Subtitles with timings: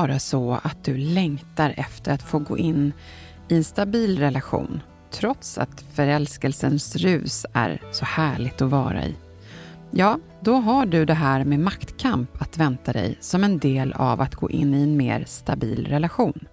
[0.00, 2.92] Vara så att du längtar efter att få gå in
[3.48, 9.14] i en stabil relation trots att förälskelsens rus är så härligt att vara i?
[9.90, 14.20] Ja, då har du det här med maktkamp att vänta dig som en del av
[14.20, 16.46] att gå in i en mer stabil relation.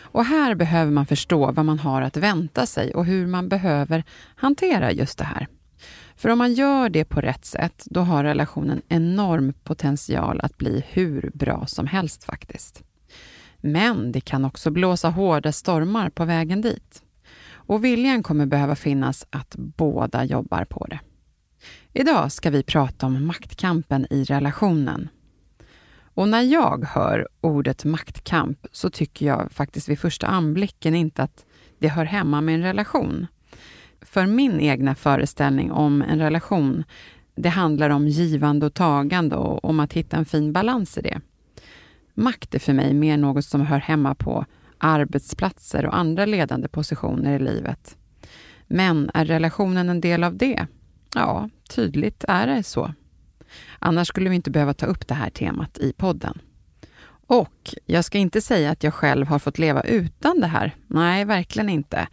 [0.00, 4.04] Och här behöver man förstå vad man har att vänta sig och hur man behöver
[4.36, 5.46] hantera just det här.
[6.16, 10.84] För om man gör det på rätt sätt, då har relationen enorm potential att bli
[10.88, 12.82] hur bra som helst faktiskt.
[13.60, 17.02] Men det kan också blåsa hårda stormar på vägen dit.
[17.52, 21.00] Och viljan kommer behöva finnas att båda jobbar på det.
[21.92, 25.08] Idag ska vi prata om maktkampen i relationen.
[26.14, 31.44] Och när jag hör ordet maktkamp så tycker jag faktiskt vid första anblicken inte att
[31.78, 33.26] det hör hemma med en relation.
[34.06, 36.84] För min egna föreställning om en relation,
[37.34, 41.20] det handlar om givande och tagande och om att hitta en fin balans i det.
[42.14, 44.46] Makt är för mig mer något som hör hemma på
[44.78, 47.96] arbetsplatser och andra ledande positioner i livet.
[48.66, 50.66] Men är relationen en del av det?
[51.14, 52.94] Ja, tydligt är det så.
[53.78, 56.38] Annars skulle vi inte behöva ta upp det här temat i podden.
[57.26, 60.74] Och jag ska inte säga att jag själv har fått leva utan det här.
[60.86, 62.08] Nej, verkligen inte.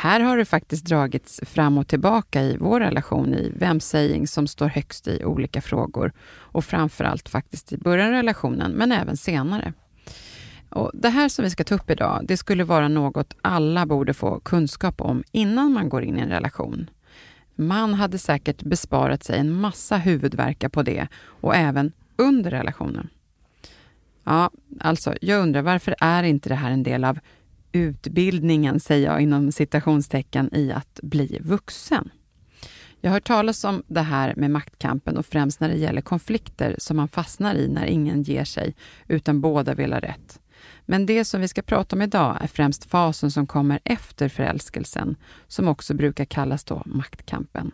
[0.00, 4.46] Här har det faktiskt dragits fram och tillbaka i vår relation i vem saying som
[4.46, 9.72] står högst i olika frågor och framförallt faktiskt i början av relationen, men även senare.
[10.68, 14.14] Och det här som vi ska ta upp idag, det skulle vara något alla borde
[14.14, 16.90] få kunskap om innan man går in i en relation.
[17.54, 23.08] Man hade säkert besparat sig en massa huvudvärkar på det och även under relationen.
[24.24, 24.50] Ja,
[24.80, 27.18] alltså, jag undrar varför är inte det här en del av
[27.72, 32.10] utbildningen, säger jag inom citationstecken, i att bli vuxen?
[33.00, 36.74] Jag har hört talas om det här med maktkampen och främst när det gäller konflikter
[36.78, 38.74] som man fastnar i när ingen ger sig,
[39.08, 40.40] utan båda vill ha rätt.
[40.86, 45.16] Men det som vi ska prata om idag är främst fasen som kommer efter förälskelsen,
[45.46, 47.70] som också brukar kallas då maktkampen.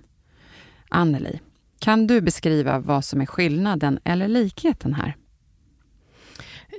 [0.88, 1.40] Anneli,
[1.78, 5.16] kan du beskriva vad som är skillnaden eller likheten här?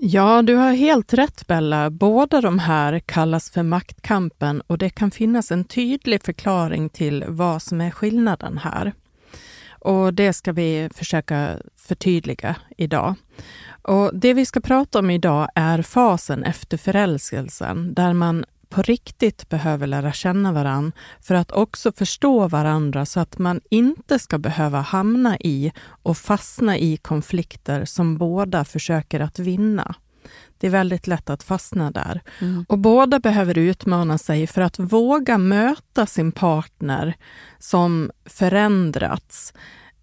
[0.01, 1.89] Ja, du har helt rätt Bella.
[1.89, 7.61] Båda de här kallas för maktkampen och det kan finnas en tydlig förklaring till vad
[7.61, 8.93] som är skillnaden här.
[9.69, 13.15] Och det ska vi försöka förtydliga idag.
[13.81, 19.49] Och det vi ska prata om idag är fasen efter förälskelsen, där man på riktigt
[19.49, 20.91] behöver lära känna varann
[21.21, 25.71] för att också förstå varandra så att man inte ska behöva hamna i
[26.03, 29.95] och fastna i konflikter som båda försöker att vinna.
[30.57, 32.21] Det är väldigt lätt att fastna där.
[32.41, 32.65] Mm.
[32.69, 37.13] Och båda behöver utmana sig för att våga möta sin partner
[37.59, 39.53] som förändrats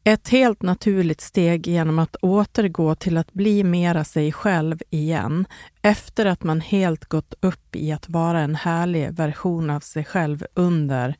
[0.04, 5.46] ett helt naturligt steg genom att återgå till att bli mera sig själv igen
[5.82, 10.46] efter att man helt gått upp i att vara en härlig version av sig själv
[10.54, 11.14] under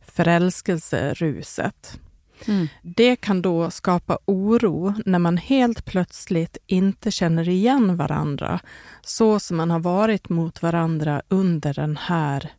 [0.00, 2.00] förälskelseruset.
[2.46, 2.68] Mm.
[2.82, 8.60] Det kan då skapa oro när man helt plötsligt inte känner igen varandra
[9.02, 12.52] så som man har varit mot varandra under den här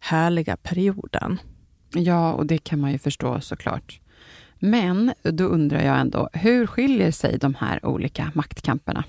[0.00, 1.40] härliga perioden.
[1.94, 4.00] Ja, och det kan man ju förstå såklart.
[4.58, 9.04] Men då undrar jag ändå, hur skiljer sig de här olika maktkamperna?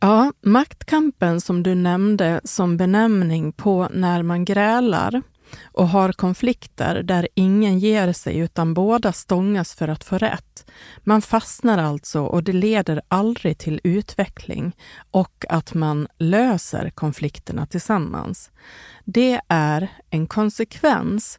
[0.00, 5.22] Ja, maktkampen som du nämnde som benämning på när man grälar
[5.64, 10.70] och har konflikter där ingen ger sig utan båda stångas för att få rätt.
[10.98, 14.76] Man fastnar alltså och det leder aldrig till utveckling
[15.10, 18.50] och att man löser konflikterna tillsammans.
[19.04, 21.38] Det är en konsekvens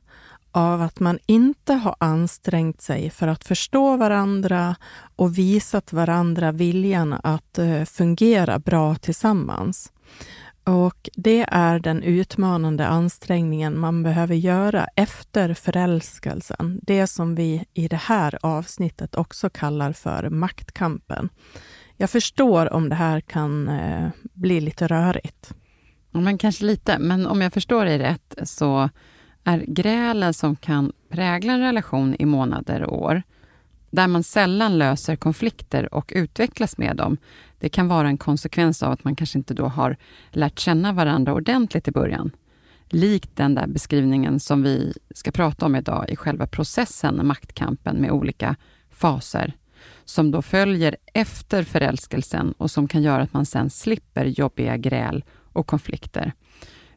[0.54, 4.76] av att man inte har ansträngt sig för att förstå varandra
[5.16, 9.92] och visat varandra viljan att eh, fungera bra tillsammans.
[10.64, 16.80] Och det är den utmanande ansträngningen man behöver göra efter förälskelsen.
[16.82, 21.30] Det som vi i det här avsnittet också kallar för maktkampen.
[21.98, 25.54] Jag förstår om det här kan eh, bli lite rörigt.
[26.12, 28.90] Men kanske lite, men om jag förstår dig rätt så
[29.44, 33.24] är grälen som kan prägla en relation i månader och år,
[33.92, 37.18] där man sällan löser konflikter och utvecklas med dem,
[37.60, 39.98] det kan vara en konsekvens av att man kanske inte då har
[40.32, 42.32] lärt känna varandra ordentligt i början.
[42.90, 48.12] Likt den där beskrivningen som vi ska prata om idag i själva processen, maktkampen med
[48.12, 48.56] olika
[48.90, 49.54] faser,
[50.06, 55.24] som då följer efter förälskelsen och som kan göra att man sen slipper jobbiga gräl
[55.54, 56.34] och konflikter,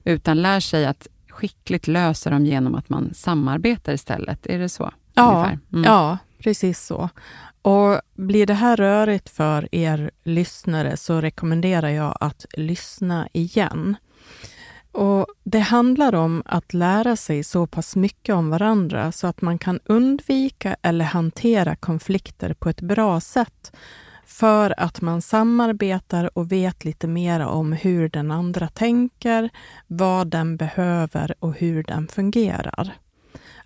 [0.05, 4.47] utan lär sig att skickligt lösa dem genom att man samarbetar istället.
[4.47, 4.93] Är det så?
[5.15, 5.85] Ja, mm.
[5.85, 7.09] ja precis så.
[7.63, 13.97] Och blir det här rörigt för er lyssnare så rekommenderar jag att lyssna igen.
[14.93, 19.59] Och Det handlar om att lära sig så pass mycket om varandra så att man
[19.59, 23.77] kan undvika eller hantera konflikter på ett bra sätt
[24.27, 29.51] för att man samarbetar och vet lite mer om hur den andra tänker,
[29.87, 32.93] vad den behöver och hur den fungerar.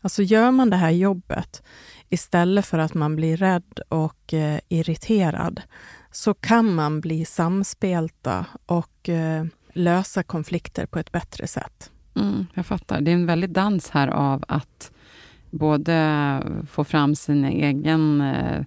[0.00, 1.62] Alltså gör man det här jobbet
[2.08, 5.62] istället för att man blir rädd och eh, irriterad
[6.10, 11.90] så kan man bli samspelta och eh, lösa konflikter på ett bättre sätt.
[12.14, 13.00] Mm, jag fattar.
[13.00, 14.92] Det är en väldig dans här av att
[15.50, 18.62] både få fram sin egen eh,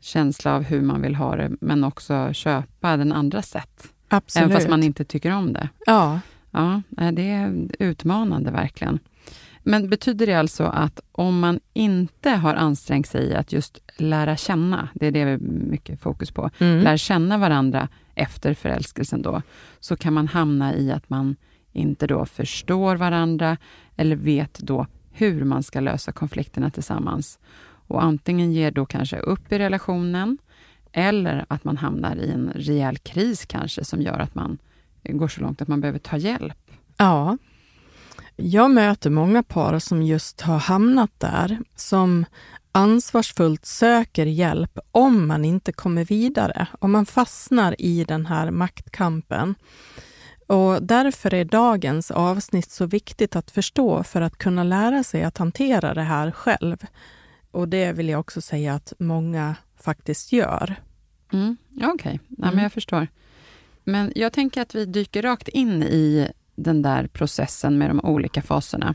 [0.00, 3.92] känsla av hur man vill ha det, men också köpa den andras sätt.
[4.08, 4.44] Absolut.
[4.44, 5.68] Även fast man inte tycker om det.
[5.86, 6.20] Ja.
[6.50, 6.82] Ja,
[7.12, 8.98] det är utmanande verkligen.
[9.62, 14.36] Men betyder det alltså att om man inte har ansträngt sig i att just lära
[14.36, 16.84] känna, det är det vi mycket fokus på, mm.
[16.84, 19.42] lära känna varandra efter förälskelsen då,
[19.80, 21.36] så kan man hamna i att man
[21.72, 23.56] inte då förstår varandra
[23.96, 27.38] eller vet då hur man ska lösa konflikterna tillsammans
[27.90, 30.38] och antingen ger då kanske upp i relationen
[30.92, 34.58] eller att man hamnar i en rejäl kris kanske som gör att man
[35.04, 36.70] går så långt att man behöver ta hjälp.
[36.96, 37.38] Ja.
[38.36, 42.24] Jag möter många par som just har hamnat där, som
[42.72, 49.54] ansvarsfullt söker hjälp om man inte kommer vidare, om man fastnar i den här maktkampen.
[50.46, 55.38] Och därför är dagens avsnitt så viktigt att förstå för att kunna lära sig att
[55.38, 56.76] hantera det här själv.
[57.50, 60.76] Och det vill jag också säga att många faktiskt gör.
[61.32, 62.18] Mm, Okej, okay.
[62.28, 62.62] ja, mm.
[62.62, 63.08] jag förstår.
[63.84, 68.42] Men jag tänker att vi dyker rakt in i den där processen med de olika
[68.42, 68.94] faserna.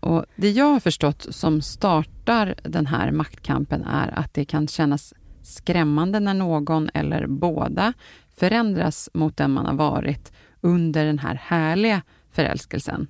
[0.00, 5.14] Och Det jag har förstått som startar den här maktkampen är att det kan kännas
[5.42, 7.92] skrämmande när någon eller båda
[8.36, 13.06] förändras mot den man har varit under den här härliga förälskelsen.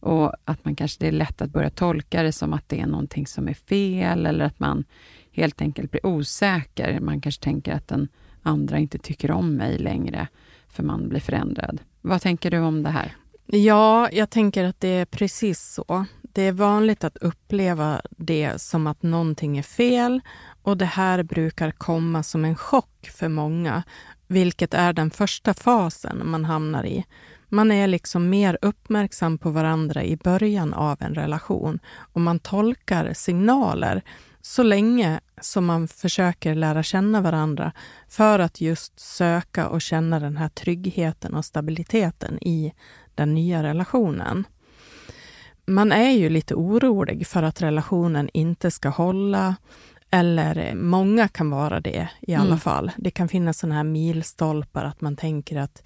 [0.00, 2.86] Och att man kanske det är lätt att börja tolka det som att det är
[2.86, 4.84] någonting som är fel eller att man
[5.32, 7.00] helt enkelt blir osäker.
[7.00, 8.08] Man kanske tänker att den
[8.42, 10.28] andra inte tycker om mig längre
[10.68, 11.80] för man blir förändrad.
[12.00, 13.16] Vad tänker du om det här?
[13.46, 16.04] Ja, jag tänker att det är precis så.
[16.22, 20.20] Det är vanligt att uppleva det som att någonting är fel
[20.62, 23.82] och det här brukar komma som en chock för många,
[24.26, 27.04] vilket är den första fasen man hamnar i.
[27.52, 31.78] Man är liksom mer uppmärksam på varandra i början av en relation
[32.12, 34.02] och man tolkar signaler
[34.40, 37.72] så länge som man försöker lära känna varandra
[38.08, 42.72] för att just söka och känna den här tryggheten och stabiliteten i
[43.14, 44.44] den nya relationen.
[45.66, 49.56] Man är ju lite orolig för att relationen inte ska hålla,
[50.10, 52.58] eller många kan vara det i alla mm.
[52.58, 52.90] fall.
[52.96, 55.82] Det kan finnas sådana här milstolpar, att man tänker att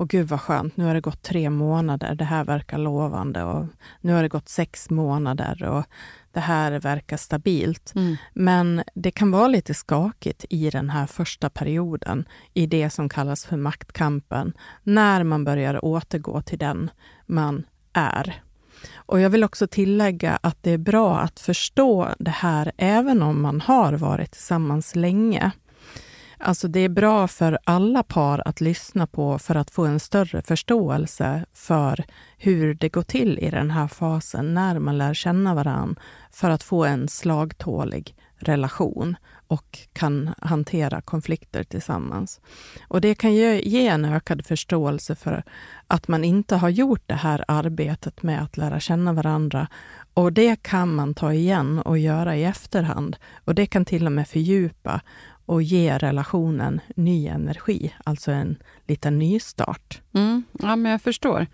[0.00, 3.66] och gud vad skönt, nu har det gått tre månader, det här verkar lovande och
[4.00, 5.84] nu har det gått sex månader och
[6.32, 7.92] det här verkar stabilt.
[7.94, 8.16] Mm.
[8.34, 13.44] Men det kan vara lite skakigt i den här första perioden, i det som kallas
[13.44, 14.52] för maktkampen,
[14.82, 16.90] när man börjar återgå till den
[17.26, 18.42] man är.
[18.94, 23.42] Och jag vill också tillägga att det är bra att förstå det här även om
[23.42, 25.52] man har varit tillsammans länge.
[26.42, 30.42] Alltså det är bra för alla par att lyssna på för att få en större
[30.42, 32.04] förståelse för
[32.38, 35.98] hur det går till i den här fasen när man lär känna varann
[36.30, 39.16] för att få en slagtålig relation
[39.46, 42.40] och kan hantera konflikter tillsammans.
[42.88, 45.42] Och det kan ge, ge en ökad förståelse för
[45.86, 49.68] att man inte har gjort det här arbetet med att lära känna varandra.
[50.14, 53.16] Och det kan man ta igen och göra i efterhand.
[53.44, 55.00] Och det kan till och med fördjupa
[55.50, 60.00] och ge relationen ny energi, alltså en liten nystart.
[60.12, 61.46] Mm, ja, men jag förstår.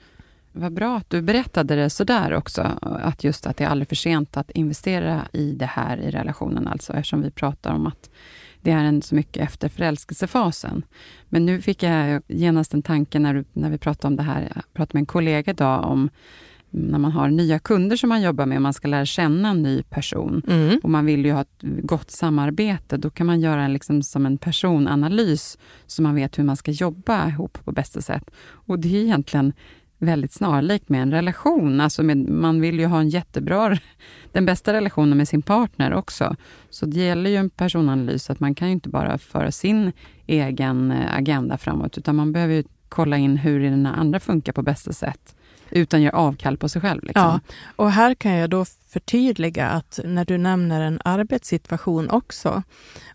[0.52, 3.96] Vad bra att du berättade det sådär också, att just att det är aldrig för
[3.96, 8.10] sent att investera i det här i relationen, alltså eftersom vi pratar om att
[8.60, 10.84] det är en så mycket efter förälskelsefasen.
[11.28, 14.52] Men nu fick jag genast en tanke när, du, när vi pratade om det här,
[14.54, 16.10] jag pratade med en kollega idag om
[16.70, 19.62] när man har nya kunder som man jobbar med och man ska lära känna en
[19.62, 20.80] ny person mm.
[20.82, 24.26] och man vill ju ha ett gott samarbete, då kan man göra en, liksom som
[24.26, 28.30] en personanalys så man vet hur man ska jobba ihop på bästa sätt.
[28.49, 29.52] Och det är egentligen
[29.99, 31.80] väldigt snarlikt med en relation.
[31.80, 33.78] Alltså med, man vill ju ha en jättebra,
[34.32, 36.37] den bästa relationen med sin partner också.
[36.70, 39.92] Så det gäller ju en personanalys, att man kan ju inte bara föra sin
[40.26, 44.62] egen eh, agenda framåt, utan man behöver ju kolla in hur den andra funkar på
[44.62, 45.35] bästa sätt
[45.70, 47.04] utan gör avkall på sig själv.
[47.04, 47.23] Liksom.
[47.23, 47.40] Ja,
[47.76, 52.62] och här kan jag då förtydliga att när du nämner en arbetssituation också,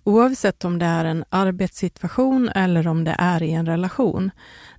[0.03, 4.31] oavsett om det är en arbetssituation eller om det är i en relation,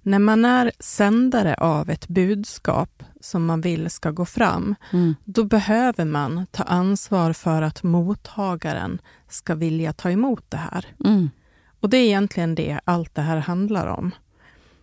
[0.02, 5.14] när man är sändare av ett budskap som man vill ska gå fram, mm.
[5.24, 10.86] då behöver man ta ansvar för att mottagaren ska vilja ta emot det här.
[11.04, 11.30] Mm.
[11.80, 14.10] Och det är egentligen det allt det här handlar om.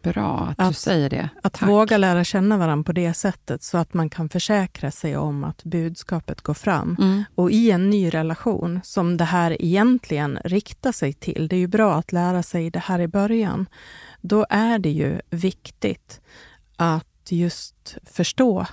[0.01, 1.29] Bra att, att du säger det.
[1.43, 1.69] Att Tack.
[1.69, 5.63] våga lära känna varandra på det sättet så att man kan försäkra sig om att
[5.63, 6.95] budskapet går fram.
[6.99, 7.23] Mm.
[7.35, 11.67] Och i en ny relation, som det här egentligen riktar sig till, det är ju
[11.67, 13.65] bra att lära sig det här i början,
[14.21, 16.21] då är det ju viktigt
[16.75, 18.65] att just förstå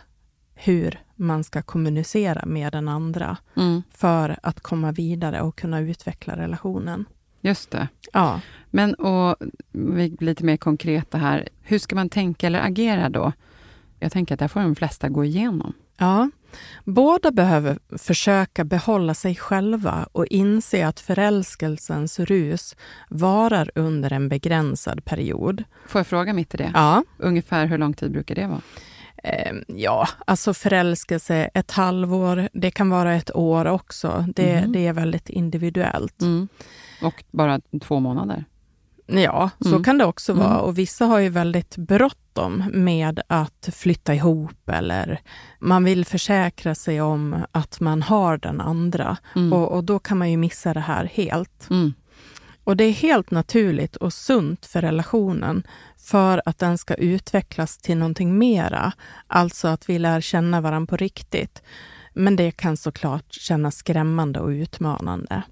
[0.54, 3.83] hur man ska kommunicera med den andra mm.
[3.90, 7.04] för att komma vidare och kunna utveckla relationen.
[7.46, 7.88] Just det.
[8.12, 8.40] Ja.
[8.70, 9.36] Men och
[10.20, 11.48] lite mer konkreta här.
[11.62, 13.32] Hur ska man tänka eller agera då?
[13.98, 15.72] Jag tänker att det får de flesta gå igenom.
[15.98, 16.30] Ja,
[16.84, 22.76] båda behöver försöka behålla sig själva och inse att förälskelsens rus
[23.08, 25.64] varar under en begränsad period.
[25.86, 26.70] Får jag fråga mitt i det?
[26.74, 27.04] Ja.
[27.18, 28.60] Ungefär hur lång tid brukar det vara?
[29.26, 34.26] Ehm, ja, alltså förälskelse ett halvår, det kan vara ett år också.
[34.35, 34.73] Det, mm.
[34.73, 36.23] det är väldigt individuellt.
[36.23, 36.49] Mm.
[37.02, 38.45] Och bara två månader?
[39.06, 39.85] Ja, så mm.
[39.85, 40.54] kan det också vara.
[40.54, 40.61] Mm.
[40.61, 45.21] Och vissa har ju väldigt bråttom med att flytta ihop eller
[45.59, 49.16] man vill försäkra sig om att man har den andra.
[49.37, 49.52] Mm.
[49.52, 51.71] Och, och, då kan man ju missa det här helt.
[51.71, 51.95] Mm.
[52.64, 55.66] Och det är helt naturligt och sunt för relationen
[56.06, 58.92] för att den ska utvecklas till någonting mera.
[59.26, 61.62] Alltså att vi lär känna varandra på riktigt.
[62.14, 65.42] Men det kan såklart kännas skrämmande och utmanande.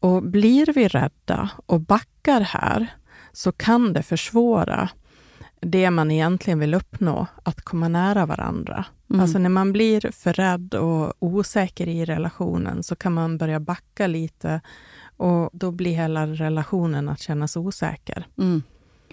[0.00, 2.86] Och blir vi rädda och backar här
[3.32, 4.88] så kan det försvåra
[5.60, 8.84] det man egentligen vill uppnå, att komma nära varandra.
[9.10, 9.20] Mm.
[9.20, 14.06] Alltså när man blir för rädd och osäker i relationen så kan man börja backa
[14.06, 14.60] lite
[15.16, 18.26] och då blir hela relationen att kännas osäker.
[18.38, 18.62] Mm.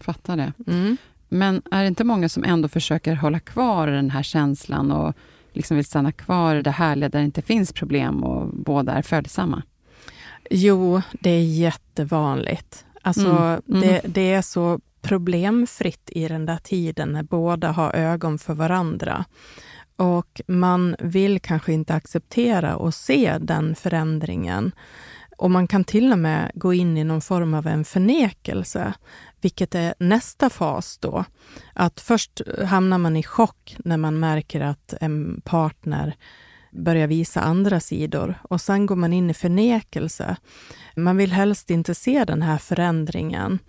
[0.01, 0.53] Fattar det.
[0.67, 0.97] Mm.
[1.29, 5.15] Men är det inte många som ändå försöker hålla kvar den här känslan och
[5.53, 9.01] liksom vill stanna kvar i det härliga där det inte finns problem och båda är
[9.01, 9.63] följsamma?
[10.49, 12.85] Jo, det är jättevanligt.
[13.01, 13.61] Alltså, mm.
[13.69, 13.81] Mm.
[13.81, 19.25] Det, det, är så problemfritt i den där tiden när båda har ögon för varandra.
[19.95, 24.71] Och man vill kanske inte acceptera och se den förändringen.
[25.37, 28.93] Och man kan till och med gå in i någon form av en förnekelse,
[29.41, 31.25] vilket är nästa fas då.
[31.73, 36.15] Att först hamnar man i chock när man märker att en partner
[36.71, 40.35] börjar visa andra sidor och sen går man in i förnekelse.
[40.95, 43.59] Man vill helst inte se den här förändringen,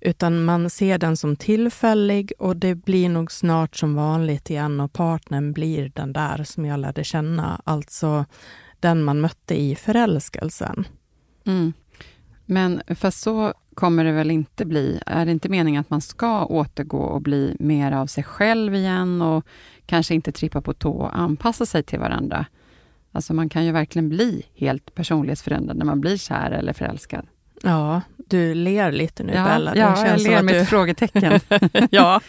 [0.00, 4.92] utan man ser den som tillfällig och det blir nog snart som vanligt igen och
[4.92, 8.24] partnern blir den där som jag lärde känna, alltså
[8.80, 10.86] den man mötte i förälskelsen.
[11.46, 11.72] Mm.
[12.50, 15.00] Men fast så kommer det väl inte bli?
[15.06, 19.22] Är det inte meningen att man ska återgå och bli mer av sig själv igen
[19.22, 19.44] och
[19.86, 22.46] kanske inte trippa på tå och anpassa sig till varandra?
[23.12, 27.26] Alltså man kan ju verkligen bli helt personlighetsförändrad när man blir kär eller förälskad.
[27.62, 29.72] Ja, du ler lite nu ja, Bella.
[29.72, 30.58] Det ja, jag ler med du...
[30.58, 31.40] ett frågetecken.
[31.90, 32.20] ja,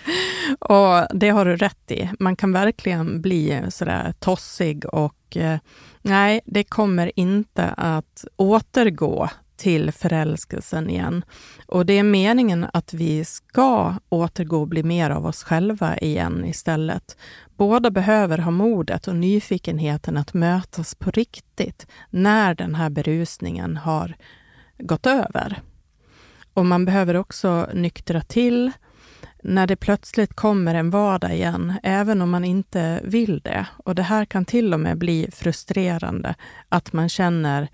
[0.59, 2.09] och det har du rätt i.
[2.19, 5.57] Man kan verkligen bli sådär tossig och eh,
[6.01, 11.25] nej, det kommer inte att återgå till förälskelsen igen.
[11.67, 16.45] Och det är meningen att vi ska återgå och bli mer av oss själva igen
[16.45, 17.17] istället.
[17.57, 24.15] Båda behöver ha modet och nyfikenheten att mötas på riktigt när den här berusningen har
[24.77, 25.61] gått över.
[26.53, 28.71] Och man behöver också nyktra till
[29.43, 33.65] när det plötsligt kommer en vardag igen, även om man inte vill det.
[33.85, 36.35] Och det här kan till och med bli frustrerande,
[36.69, 37.69] att man känner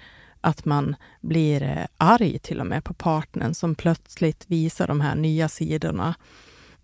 [0.45, 5.15] att man blir eh, arg till och med på partnern som plötsligt visar de här
[5.15, 6.15] nya sidorna.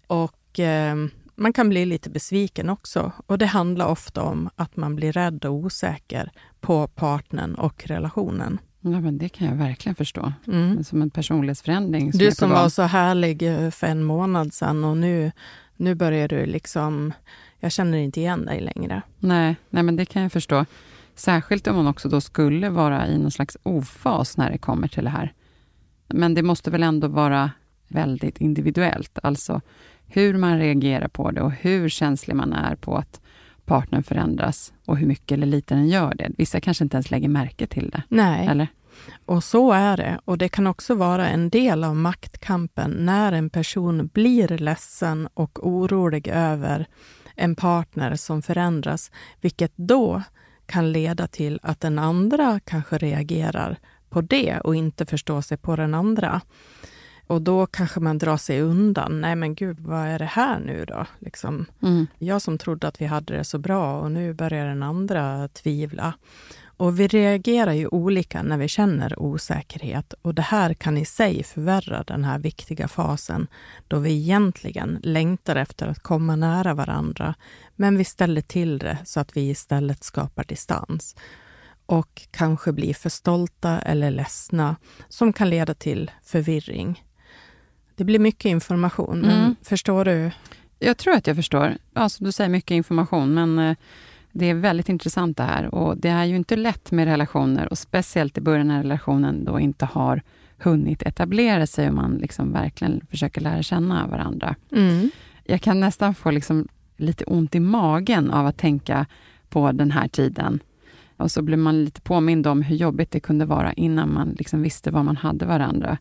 [0.08, 0.96] Och eh,
[1.36, 3.12] man kan bli lite besviken också.
[3.28, 8.58] Och det handlar ofta om att man blir rädd och osäker på partnern och relationen.
[8.82, 10.34] Ja, men det kan jag verkligen förstå.
[10.48, 10.84] Mm.
[10.84, 12.12] Som en personlighetsförändring.
[12.12, 15.32] Som du som var så härlig eh, för en månad sedan och nu,
[15.78, 17.14] nu börjar du liksom...
[17.60, 19.02] Jag känner inte igen dig längre.
[19.20, 20.66] Nej, nej, men det kan jag förstå.
[21.16, 25.04] Särskilt om man också då skulle vara i någon slags ofas när det kommer till
[25.04, 25.34] det här.
[26.08, 27.52] Men det måste väl ändå vara
[27.88, 29.20] väldigt individuellt.
[29.24, 29.62] Alltså
[30.06, 33.22] hur man reagerar på det och hur känslig man är på att
[33.66, 36.32] partnern förändras och hur mycket eller lite den gör det.
[36.38, 38.04] Vissa kanske inte ens lägger märke till det.
[38.08, 38.68] Nej, eller?
[39.26, 40.20] och så är det.
[40.26, 45.68] Och det kan också vara en del av maktkampen när en person blir ledsen och
[45.68, 46.86] orolig över
[47.36, 50.24] en partner som förändras, vilket då
[50.72, 53.78] kan leda till att den andra kanske reagerar
[54.10, 56.42] på det och inte förstår sig på den andra.
[57.28, 59.22] Och då kanske man drar sig undan.
[59.22, 61.06] Nej men gud, vad är det här nu då?
[61.20, 62.08] Liksom, mm.
[62.18, 66.14] Jag som trodde att vi hade det så bra och nu börjar den andra tvivla.
[66.82, 71.44] Och vi reagerar ju olika när vi känner osäkerhet och det här kan i sig
[71.44, 73.48] förvärra den här viktiga fasen
[73.88, 77.36] då vi egentligen längtar efter att komma nära varandra,
[77.76, 81.16] men vi ställer till det så att vi istället skapar distans
[81.86, 84.76] och kanske blir för stolta eller ledsna
[85.10, 87.04] som kan leda till förvirring.
[87.96, 89.56] Det blir mycket information, mm.
[89.64, 90.32] förstår du?
[90.80, 91.78] Jag tror att jag förstår.
[91.94, 93.78] Alltså, du säger mycket information, men eh,
[94.32, 95.76] det är väldigt intressant det här.
[95.76, 99.60] Och det är ju inte lätt med relationer, och speciellt i början när relationen då
[99.60, 100.22] inte har
[100.58, 104.56] hunnit etablera sig och man liksom verkligen försöker lära känna varandra.
[104.72, 105.10] Mm.
[105.44, 109.06] Jag kan nästan få liksom lite ont i magen av att tänka
[109.50, 110.60] på den här tiden.
[111.18, 114.62] Och så blir man lite påmind om hur jobbigt det kunde vara innan man liksom
[114.62, 115.98] visste var man hade varandra.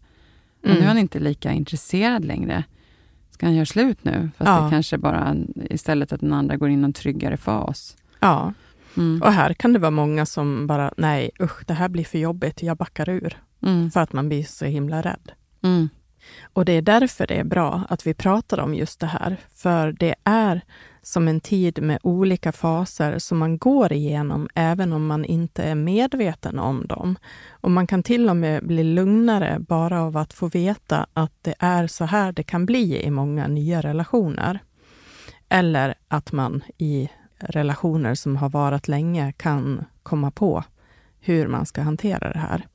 [0.64, 0.76] Mm.
[0.76, 2.64] nu är han inte lika intresserad längre.
[3.30, 4.30] Ska han göra slut nu?
[4.36, 4.64] Fast ja.
[4.64, 5.36] det kanske bara
[5.70, 7.96] istället att den andra går in i en tryggare fas.
[8.20, 8.52] Ja,
[8.96, 9.22] mm.
[9.22, 12.62] och här kan det vara många som bara, nej usch, det här blir för jobbigt,
[12.62, 13.36] jag backar ur.
[13.62, 13.90] Mm.
[13.90, 15.32] För att man blir så himla rädd.
[15.62, 15.88] Mm.
[16.52, 19.36] Och det är därför det är bra att vi pratar om just det här.
[19.54, 20.60] För det är
[21.02, 25.74] som en tid med olika faser som man går igenom, även om man inte är
[25.74, 27.18] medveten om dem.
[27.50, 31.54] Och man kan till och med bli lugnare bara av att få veta att det
[31.58, 34.58] är så här det kan bli i många nya relationer.
[35.48, 37.08] Eller att man i
[37.48, 40.64] relationer som har varat länge kan komma på
[41.20, 42.66] hur man ska hantera det här.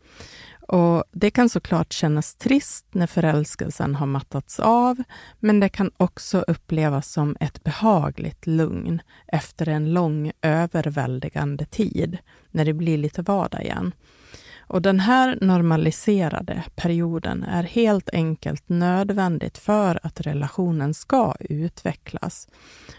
[0.67, 5.04] Och Det kan såklart kännas trist när förälskelsen har mattats av,
[5.39, 12.17] men det kan också upplevas som ett behagligt lugn efter en lång överväldigande tid,
[12.51, 13.93] när det blir lite vardag igen.
[14.67, 22.47] Och den här normaliserade perioden är helt enkelt nödvändigt för att relationen ska utvecklas.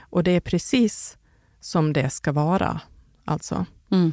[0.01, 1.19] Och det är precis
[1.67, 2.81] som det ska vara,
[3.25, 3.67] alltså.
[3.91, 4.13] Mm.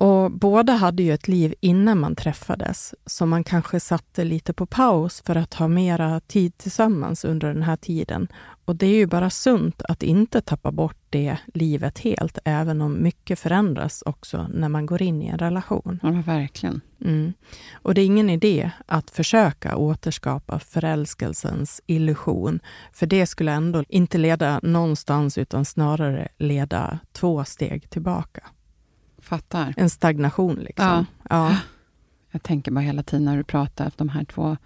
[0.00, 4.66] Och båda hade ju ett liv innan man träffades, som man kanske satte lite på
[4.66, 8.28] paus för att ha mera tid tillsammans under den här tiden.
[8.64, 13.02] Och det är ju bara sunt att inte tappa bort det livet helt, även om
[13.02, 16.00] mycket förändras också när man går in i en relation.
[16.02, 16.80] Ja, verkligen.
[17.04, 17.32] Mm.
[17.72, 22.60] Och det är ingen idé att försöka återskapa förälskelsens illusion,
[22.92, 28.42] för det skulle ändå inte leda någonstans, utan snarare leda två steg tillbaka.
[29.30, 29.74] Fattar.
[29.76, 30.86] En stagnation liksom.
[30.86, 31.04] Ja.
[31.30, 31.56] ja.
[32.30, 34.56] Jag tänker bara hela tiden när du pratar att de här två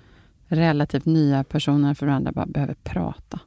[0.46, 3.40] relativt nya personerna för varandra bara behöver prata.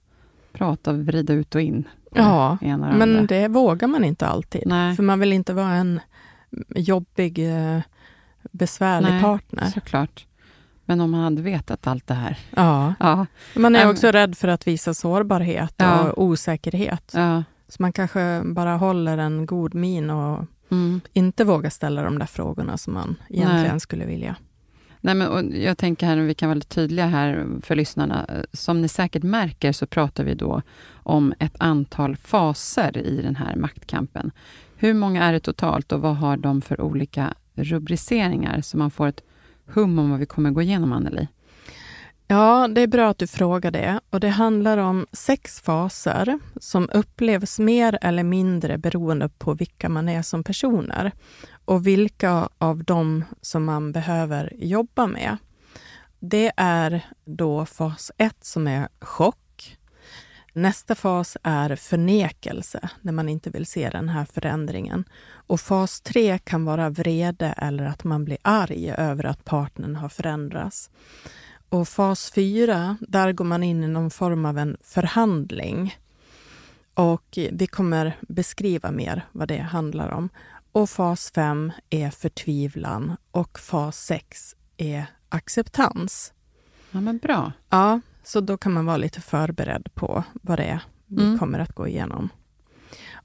[0.53, 1.83] Prata och vrida ut och in.
[2.13, 3.21] Ja, men andra.
[3.21, 4.63] det vågar man inte alltid.
[4.65, 4.95] Nej.
[4.95, 5.99] För man vill inte vara en
[6.75, 7.79] jobbig, eh,
[8.51, 9.65] besvärlig Nej, partner.
[9.65, 10.25] såklart.
[10.85, 12.37] Men om man hade vetat allt det här.
[12.55, 12.93] Ja.
[12.99, 13.25] ja.
[13.55, 16.11] Man är också um, rädd för att visa sårbarhet ja.
[16.11, 17.11] och osäkerhet.
[17.15, 17.43] Ja.
[17.67, 21.01] Så man kanske bara håller en god min och Mm.
[21.13, 23.79] Inte våga ställa de där frågorna som man egentligen Nej.
[23.79, 24.35] skulle vilja.
[25.01, 28.25] Nej, men, och jag tänker här, vi kan vara lite tydliga här för lyssnarna.
[28.53, 30.61] Som ni säkert märker så pratar vi då
[30.93, 34.31] om ett antal faser i den här maktkampen.
[34.75, 38.61] Hur många är det totalt och vad har de för olika rubriceringar?
[38.61, 39.21] Så man får ett
[39.65, 41.27] hum om vad vi kommer gå igenom, Anneli?
[42.29, 43.99] Ja, det är bra att du frågar det.
[44.09, 50.09] Och Det handlar om sex faser som upplevs mer eller mindre beroende på vilka man
[50.09, 51.11] är som personer
[51.65, 55.37] och vilka av dem som man behöver jobba med.
[56.19, 59.77] Det är då fas 1 som är chock.
[60.53, 65.03] Nästa fas är förnekelse, när man inte vill se den här förändringen.
[65.29, 70.09] Och fas 3 kan vara vrede eller att man blir arg över att partnern har
[70.09, 70.89] förändrats.
[71.69, 75.97] Och fas 4, där går man in i någon form av en förhandling.
[76.93, 80.29] Och vi kommer beskriva mer vad det handlar om.
[80.71, 86.33] Och fas 5 är förtvivlan och fas 6 är acceptans.
[86.91, 87.51] Ja, men bra.
[87.69, 91.39] Ja, så då kan man vara lite förberedd på vad det är vi mm.
[91.39, 92.29] kommer att gå igenom.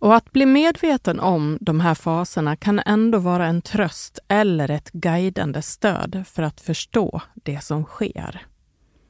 [0.02, 4.90] Och att bli medveten om de här faserna kan ändå vara en tröst eller ett
[4.92, 8.46] guidande stöd för att förstå det som sker.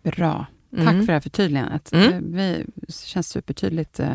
[0.03, 0.47] Bra.
[0.71, 1.01] Tack mm.
[1.01, 1.93] för det här förtydligandet.
[1.93, 2.33] Mm.
[2.33, 2.65] Det
[3.05, 4.01] känns supertydligt.
[4.01, 4.15] Eh,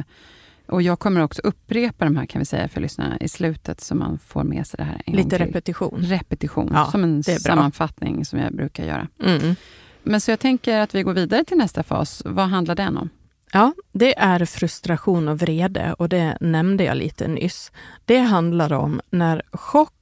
[0.66, 3.96] och jag kommer också upprepa de här kan vi säga för lyssnarna i slutet så
[3.96, 6.02] man får med sig det här en Lite repetition.
[6.02, 9.08] Repetition, ja, som en sammanfattning som jag brukar göra.
[9.24, 9.56] Mm.
[10.04, 12.22] Men så jag tänker att vi går vidare till nästa fas.
[12.26, 13.10] Vad handlar den om?
[13.52, 17.72] Ja, det är frustration och vrede och det nämnde jag lite nyss.
[18.06, 19.94] Det handlar om när chock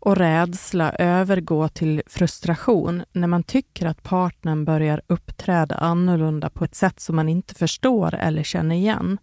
[0.00, 6.74] och rädsla övergår till frustration när man tycker att partnern börjar uppträda annorlunda på ett
[6.74, 9.18] sätt som man inte förstår eller känner igen.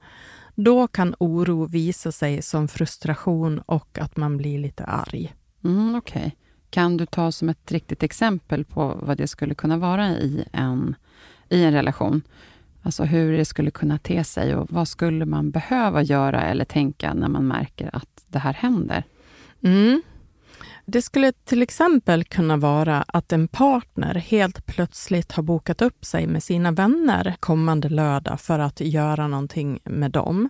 [0.56, 5.36] Då kan oro visa sig som frustration och att man blir lite arg.
[5.63, 6.19] Mm, Okej.
[6.19, 6.32] Okay.
[6.69, 10.95] Kan du ta som ett riktigt exempel på vad det skulle kunna vara i en,
[11.49, 12.21] i en relation?
[12.85, 17.13] Alltså hur det skulle kunna te sig och vad skulle man behöva göra eller tänka
[17.13, 19.03] när man märker att det här händer?
[19.63, 20.01] Mm.
[20.85, 26.27] Det skulle till exempel kunna vara att en partner helt plötsligt har bokat upp sig
[26.27, 30.49] med sina vänner kommande lördag för att göra någonting med dem.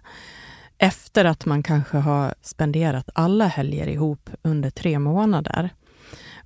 [0.78, 5.70] Efter att man kanske har spenderat alla helger ihop under tre månader.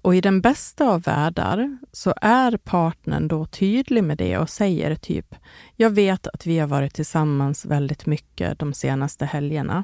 [0.02, 4.96] Och i den bästa av världar så är partnern då tydlig med det och säger
[4.96, 5.36] typ,
[5.76, 9.84] jag vet att vi har varit tillsammans väldigt mycket de senaste helgerna,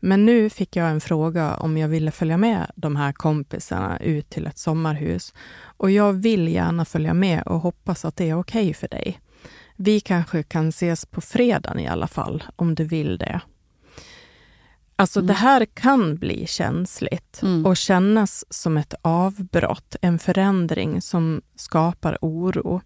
[0.00, 4.30] men nu fick jag en fråga om jag ville följa med de här kompisarna ut
[4.30, 8.62] till ett sommarhus och jag vill gärna följa med och hoppas att det är okej
[8.62, 9.20] okay för dig.
[9.76, 13.40] Vi kanske kan ses på fredagen i alla fall, om du vill det.
[15.00, 15.26] Alltså mm.
[15.26, 17.66] det här kan bli känsligt mm.
[17.66, 22.80] och kännas som ett avbrott, en förändring som skapar oro.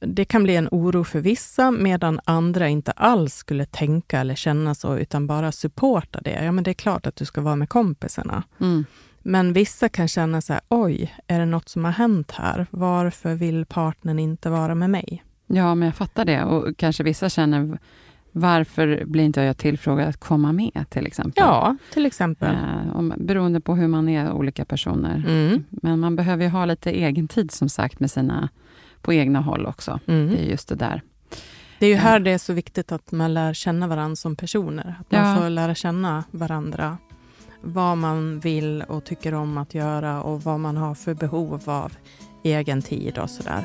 [0.00, 4.74] Det kan bli en oro för vissa, medan andra inte alls skulle tänka eller känna
[4.74, 6.44] så, utan bara supporta det.
[6.44, 8.42] Ja, men det är klart att du ska vara med kompisarna.
[8.60, 8.84] Mm.
[9.22, 12.66] Men vissa kan känna så här, oj, är det något som har hänt här?
[12.70, 15.24] Varför vill partnern inte vara med mig?
[15.46, 16.44] Ja, men jag fattar det.
[16.44, 17.78] Och kanske vissa känner,
[18.32, 21.44] varför blir inte jag tillfrågad att komma med, till exempel?
[21.44, 22.54] Ja, till exempel.
[22.54, 25.24] Eh, om, beroende på hur man är olika personer.
[25.28, 25.64] Mm.
[25.70, 28.48] Men man behöver ju ha lite egen tid, som sagt, med sina,
[29.02, 30.00] på egna håll också.
[30.06, 30.28] Mm.
[30.28, 31.02] Det är just det där.
[31.78, 34.94] Det är ju här det är så viktigt att man lär känna varandra som personer.
[35.00, 35.36] Att man ja.
[35.36, 36.98] får lära känna varandra.
[37.62, 41.92] Vad man vill och tycker om att göra och vad man har för behov av
[42.44, 43.64] egen tid och sådär.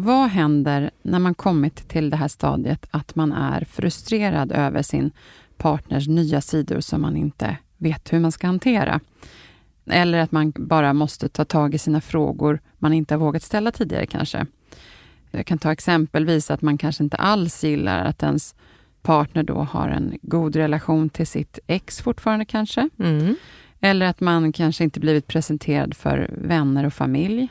[0.00, 5.10] Vad händer när man kommit till det här stadiet att man är frustrerad över sin
[5.56, 9.00] partners nya sidor som man inte vet hur man ska hantera?
[9.86, 13.72] Eller att man bara måste ta tag i sina frågor man inte har vågat ställa
[13.72, 14.46] tidigare kanske.
[15.30, 18.54] Jag kan ta exempelvis att man kanske inte alls gillar att ens
[19.02, 22.88] partner då har en god relation till sitt ex fortfarande kanske.
[22.98, 23.36] Mm.
[23.80, 27.48] Eller att man kanske inte blivit presenterad för vänner och familj,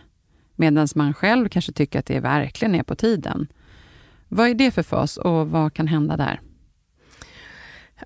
[0.57, 3.47] medan man själv kanske tycker att det verkligen är på tiden.
[4.27, 6.39] Vad är det för fas och vad kan hända där?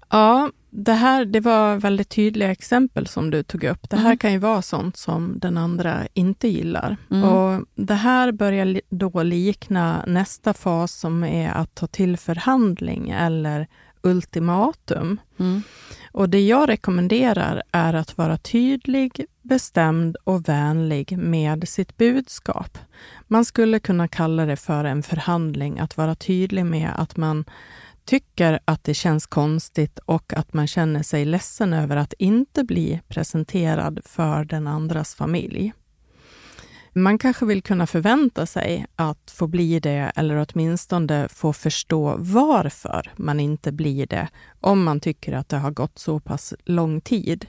[0.09, 3.89] Ja, det här det var väldigt tydliga exempel som du tog upp.
[3.89, 4.17] Det här Mm.
[4.17, 6.97] kan ju vara sånt som den andra inte gillar.
[7.11, 7.23] Mm.
[7.29, 13.67] Och Det här börjar då likna nästa fas som är att ta till förhandling eller
[14.03, 15.19] ultimatum.
[15.39, 15.61] Mm.
[16.11, 22.77] Och Det jag rekommenderar är att vara tydlig, bestämd och vänlig med sitt budskap.
[23.27, 27.45] Man skulle kunna kalla det för en förhandling, att vara tydlig med att man
[28.05, 33.01] tycker att det känns konstigt och att man känner sig ledsen över att inte bli
[33.07, 35.73] presenterad för den andras familj.
[36.93, 43.11] Man kanske vill kunna förvänta sig att få bli det eller åtminstone få förstå varför
[43.15, 44.27] man inte blir det
[44.59, 47.45] om man tycker att det har gått så pass lång tid.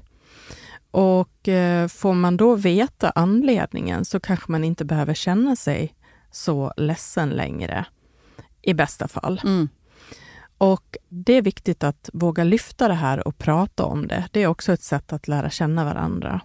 [0.91, 5.95] Och eh, får man då veta anledningen så kanske man inte behöver känna sig
[6.31, 7.85] så ledsen längre,
[8.63, 9.41] i bästa fall.
[9.45, 9.69] Mm.
[10.59, 14.29] Och Det är viktigt att våga lyfta det här och prata om det.
[14.31, 16.41] Det är också ett sätt att lära känna varandra.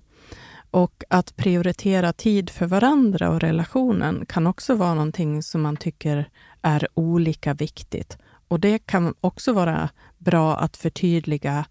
[0.71, 6.29] Och att prioritera tid för varandra och relationen kan också vara någonting som man tycker
[6.61, 8.17] är olika viktigt.
[8.47, 11.65] Och det kan också vara bra att förtydliga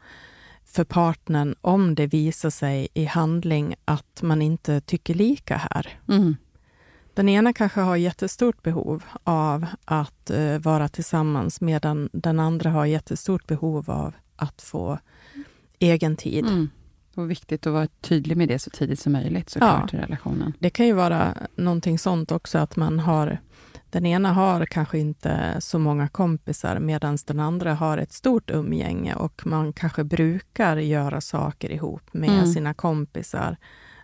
[0.64, 5.98] för partnern om det visar sig i handling att man inte tycker lika här.
[6.08, 6.36] Mm.
[7.14, 12.86] Den ena kanske har jättestort behov av att eh, vara tillsammans medan den andra har
[12.86, 14.98] jättestort behov av att få
[15.78, 16.44] egen tid.
[16.44, 16.70] Mm.
[17.16, 20.52] Och viktigt att vara tydlig med det så tidigt som möjligt såklart i relationen.
[20.58, 23.38] Det kan ju vara någonting sånt också att man har
[23.90, 29.14] den ena har kanske inte så många kompisar medan den andra har ett stort umgänge
[29.14, 32.46] och man kanske brukar göra saker ihop med Mm.
[32.46, 33.56] sina kompisar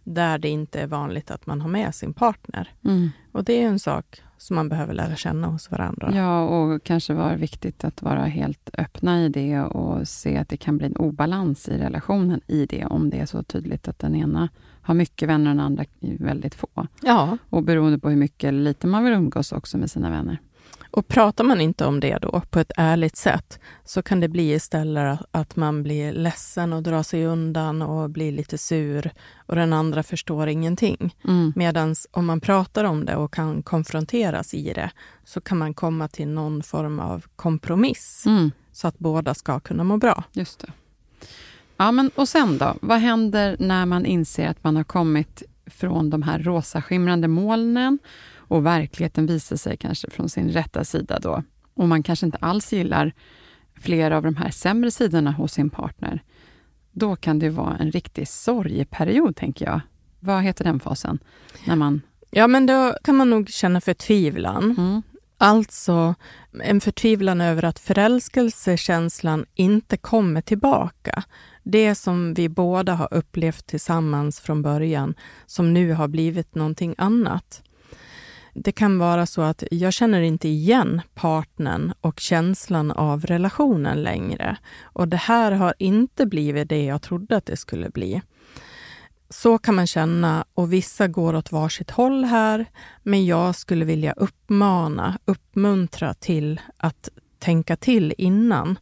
[0.05, 2.71] där det inte är vanligt att man har med sin partner.
[2.85, 3.11] Mm.
[3.33, 6.13] Och det är en sak som man behöver lära känna hos varandra.
[6.15, 10.57] Ja, och kanske var viktigt att vara helt öppna i det och se att det
[10.57, 14.15] kan bli en obalans i relationen i det, om det är så tydligt att den
[14.15, 14.49] ena
[14.83, 16.87] har mycket vänner och den andra väldigt få.
[17.03, 20.39] Ja, Och beroende på hur mycket eller lite man vill umgås också med sina vänner.
[20.93, 24.53] Och pratar man inte om det då på ett ärligt sätt så kan det bli
[24.53, 29.73] istället att man blir ledsen och drar sig undan och blir lite sur och den
[29.73, 31.15] andra förstår ingenting.
[31.25, 31.53] Mm.
[31.57, 34.91] Medan om man pratar om det och kan konfronteras i det
[35.25, 38.51] så kan man komma till någon form av kompromiss Mm.
[38.73, 40.25] så att båda ska kunna må bra.
[40.33, 40.73] Just det.
[41.77, 42.75] Ja, men och sen då?
[42.83, 47.99] Vad händer när man inser att man har kommit från de här rosa skimrande molnen
[48.53, 51.43] och verkligheten visar sig kanske från sin rätta sida då?
[51.75, 53.13] Och man kanske inte alls gillar
[53.81, 56.23] flera av de här sämre sidorna hos sin partner.
[56.93, 59.81] Då kan det vara en riktig sorgeperiod, tänker jag.
[60.21, 61.19] Vad heter den fasen?
[61.67, 62.03] När man...
[62.31, 64.65] Ja, men då kan man nog känna förtvivlan.
[64.79, 65.03] Mm.
[65.39, 66.15] Alltså
[66.63, 71.23] en förtvivlan över att förälskelsekänslan inte kommer tillbaka.
[71.63, 75.15] Det som vi båda har upplevt tillsammans från början,
[75.47, 77.63] som nu har blivit någonting annat.
[78.55, 84.57] Det kan vara så att jag känner inte igen partnern och känslan av relationen längre.
[84.83, 88.23] Och det här har inte blivit det jag trodde att det skulle bli.
[89.31, 92.67] Så kan man känna och vissa går åt varsitt håll här.
[93.03, 98.79] Men jag skulle vilja uppmana, uppmuntra till att tänka till innan.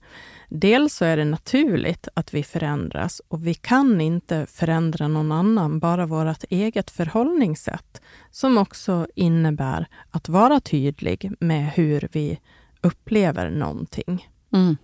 [0.52, 5.78] Dels så är det naturligt att vi förändras och vi kan inte förändra någon annan,
[5.78, 12.40] bara vårt eget förhållningssätt som också innebär att vara tydlig med hur vi
[12.80, 14.28] upplever någonting.
[14.52, 14.76] Mm.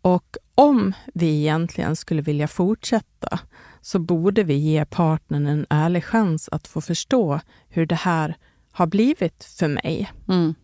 [0.00, 3.38] Och om vi egentligen skulle vilja fortsätta
[3.80, 8.36] så borde vi ge partnern en ärlig chans att få förstå hur det här
[8.72, 10.12] har blivit för mig.
[10.28, 10.54] Mm.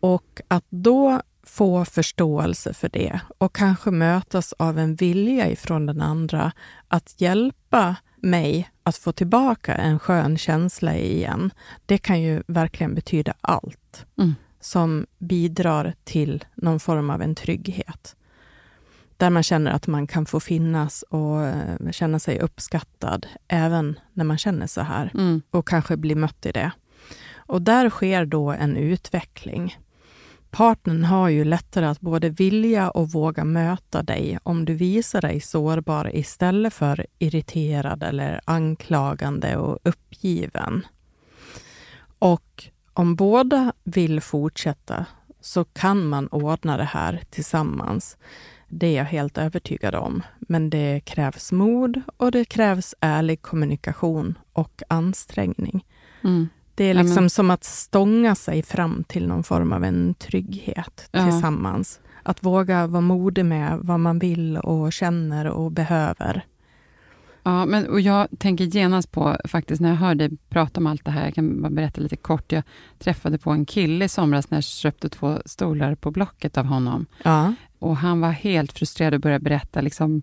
[0.00, 6.00] Och att då få förståelse för det och kanske mötas av en vilja ifrån den
[6.00, 6.52] andra
[6.88, 11.50] att hjälpa mig att få tillbaka en skön känsla igen.
[11.86, 14.34] Det kan ju verkligen betyda allt Mm.
[14.60, 18.16] som bidrar till någon form av en trygghet.
[19.16, 24.24] Där man känner att man kan få finnas och eh, känna sig uppskattad även när
[24.24, 25.42] man känner så här Mm.
[25.50, 26.70] och kanske bli mött i det.
[27.36, 29.76] Och där sker då en utveckling
[30.50, 35.40] partnern har ju lättare att både vilja och våga möta dig om du visar dig
[35.40, 40.86] sårbar istället för irriterad eller anklagande och uppgiven.
[42.18, 45.06] Och om båda vill fortsätta
[45.40, 48.16] så kan man ordna det här tillsammans.
[48.68, 50.22] Det är jag helt övertygad om.
[50.38, 55.86] Men det krävs mod och det krävs ärlig kommunikation och ansträngning.
[56.24, 56.48] Mm.
[56.80, 57.30] Det är liksom ja, men...
[57.30, 61.30] som att stånga sig fram till någon form av en trygghet ja.
[61.30, 62.00] tillsammans.
[62.22, 66.44] Att våga vara modig med vad man vill och känner och behöver.
[67.42, 71.04] Ja, men och jag tänker genast på, faktiskt när jag hör dig prata om allt
[71.04, 72.52] det här, jag kan bara berätta lite kort.
[72.52, 72.62] Jag
[72.98, 77.06] träffade på en kille i somras när jag köpte två stolar på Blocket av honom.
[77.22, 77.54] Ja.
[77.78, 80.22] Och han var helt frustrerad och började berätta, liksom,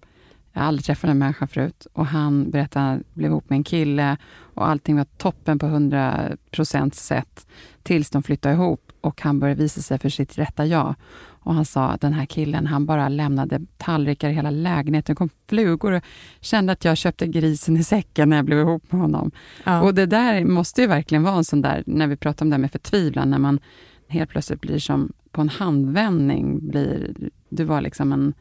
[0.58, 3.58] jag har aldrig träffat en människa förut, och han berättade att han blev ihop med
[3.58, 4.18] en kille
[4.54, 7.48] och allting var toppen på 100% sätt,
[7.84, 10.96] tills de flyttade ihop och han började visa sig för sitt rätta jag.
[11.20, 15.14] Och han sa att den här killen, han bara lämnade tallrikar i hela lägenheten.
[15.14, 16.04] Det kom flugor och
[16.40, 19.32] kände att jag köpte grisen i säcken när jag blev ihop med honom.
[19.64, 19.82] Ja.
[19.82, 22.54] Och det där måste ju verkligen vara en sån där, när vi pratar om det
[22.54, 23.60] här med förtvivlan, när man
[24.08, 27.16] helt plötsligt blir som på en handvändning, blir,
[27.50, 28.34] du var liksom en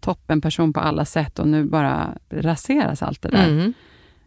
[0.00, 3.48] toppenperson på alla sätt och nu bara raseras allt det där.
[3.48, 3.72] Mm.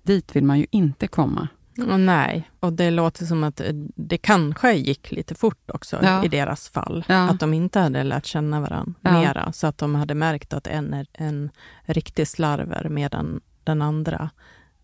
[0.03, 1.47] Dit vill man ju inte komma.
[1.77, 3.61] Och nej, och det låter som att
[3.95, 6.25] det kanske gick lite fort också ja.
[6.25, 7.05] i deras fall.
[7.07, 7.29] Ja.
[7.29, 9.11] Att de inte hade lärt känna varandra ja.
[9.11, 11.49] mera, så att de hade märkt att en är en
[11.85, 14.29] riktig slarver medan den andra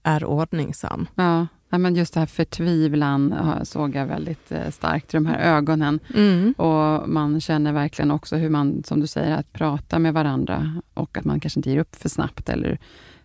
[0.03, 1.07] är ordningsam.
[1.15, 5.99] Ja, men just det här förtvivlan såg jag väldigt eh, starkt i de här ögonen.
[6.15, 6.53] Mm.
[6.57, 11.17] Och man känner verkligen också hur man, som du säger, att prata med varandra och
[11.17, 12.79] att man kanske inte ger upp för snabbt eller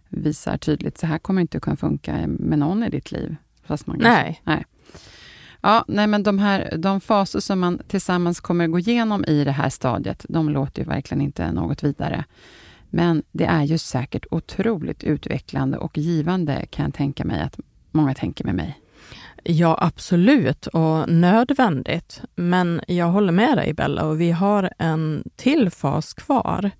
[0.09, 3.37] visar tydligt, så här kommer det inte att kunna funka med någon i ditt liv.
[3.64, 4.40] Fast man kanske, nej.
[4.44, 4.64] nej.
[5.61, 9.52] Ja, nej, men de, här, de faser som man tillsammans kommer gå igenom i det
[9.52, 12.24] här stadiet, de låter ju verkligen inte något vidare.
[12.90, 17.61] Men det är ju säkert otroligt utvecklande och givande, kan jag tänka mig att
[17.94, 18.81] många tänker med mig.
[19.44, 22.22] Ja, absolut och nödvändigt.
[22.35, 26.70] Men jag håller med dig Bella och vi har en till fas kvar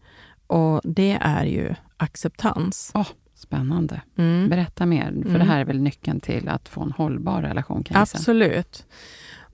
[0.46, 2.90] och det är ju acceptans.
[2.94, 4.01] Oh, Spännande.
[4.18, 4.48] Mm.
[4.48, 5.38] Berätta mer, för mm.
[5.38, 7.85] det här är väl nyckeln till att få en hållbar relation?
[7.85, 8.87] Kan Absolut.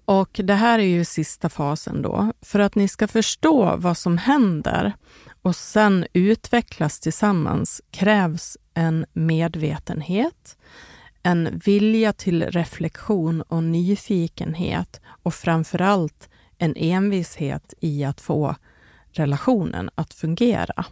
[0.05, 2.33] Och det här är ju sista fasen då.
[2.42, 4.92] För att ni ska förstå vad som händer
[5.42, 10.57] och sen utvecklas tillsammans krävs en medvetenhet,
[11.23, 16.29] en vilja till reflektion och nyfikenhet och framför allt
[16.59, 18.57] en envishet i att få
[19.13, 20.85] relationen att fungera.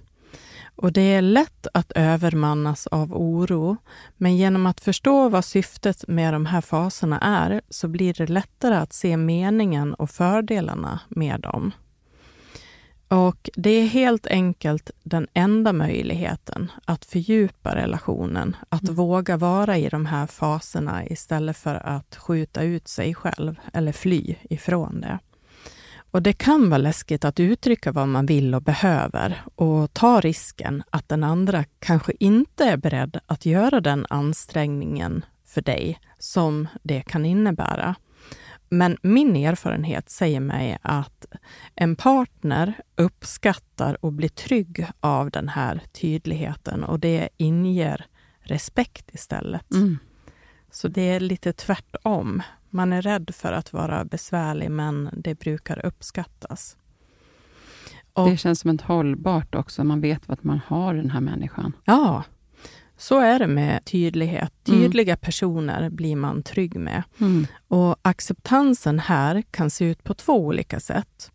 [0.76, 3.76] Och det är lätt att övermannas av oro,
[4.16, 8.74] men genom att förstå vad syftet med de här faserna är så blir det lättare
[8.74, 11.72] att se meningen och fördelarna med dem.
[13.08, 18.94] Och det är helt enkelt den enda möjligheten att fördjupa relationen, att mm.
[18.94, 24.34] våga vara i de här faserna istället för att skjuta ut sig själv eller fly
[24.50, 25.18] ifrån det.
[26.10, 30.82] Och Det kan vara läskigt att uttrycka vad man vill och behöver och ta risken
[30.90, 37.02] att den andra kanske inte är beredd att göra den ansträngningen för dig som det
[37.02, 37.94] kan innebära.
[38.68, 41.26] Men min erfarenhet säger mig att
[41.74, 48.06] en partner uppskattar och blir trygg av den här tydligheten och det inger
[48.40, 49.72] respekt istället.
[49.72, 49.98] Mm.
[50.70, 52.42] Så det är lite tvärtom.
[52.70, 56.76] Man är rädd för att vara besvärlig, men det brukar uppskattas.
[58.12, 59.84] Och, det känns som ett hållbart också.
[59.84, 61.72] Man vet att man har den här människan.
[61.84, 62.24] Ja,
[62.96, 64.68] så är det med tydlighet.
[64.68, 64.80] Mm.
[64.80, 65.20] Tydliga mm.
[65.20, 67.02] personer blir man trygg med.
[67.20, 67.46] Mm.
[67.68, 71.30] Och acceptansen här kan se ut på två olika sätt.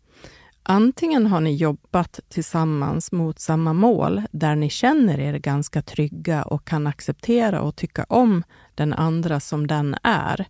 [0.64, 6.66] Antingen har ni jobbat tillsammans mot samma mål där ni känner er ganska trygga och
[6.66, 8.44] kan acceptera och tycka om
[8.76, 10.46] den andra som den är.